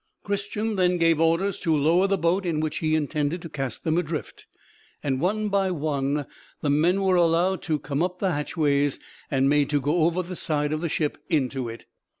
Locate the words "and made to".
9.29-9.79